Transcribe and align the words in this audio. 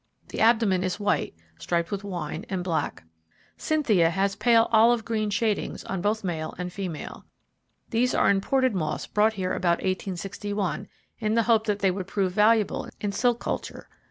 The 0.29 0.39
abdomen 0.39 0.83
is 0.83 0.99
white 0.99 1.35
striped 1.59 1.91
with 1.91 2.03
wine 2.03 2.43
and 2.49 2.63
black. 2.63 3.03
Cynthia 3.55 4.09
has 4.09 4.35
pale 4.35 4.67
olive 4.71 5.05
green 5.05 5.29
shadings 5.29 5.83
on 5.83 6.01
both 6.01 6.23
male 6.23 6.55
and 6.57 6.73
female. 6.73 7.23
These 7.91 8.15
are 8.15 8.31
imported 8.31 8.73
moths 8.73 9.05
brought 9.05 9.33
here 9.33 9.53
about 9.53 9.77
1861 9.77 10.87
in 11.19 11.35
the 11.35 11.43
hope 11.43 11.67
that 11.67 11.77
they 11.81 11.91
would 11.91 12.07
prove 12.07 12.31
valuable 12.31 12.89
in 12.99 13.11
silk 13.11 13.39
culture. 13.39 13.89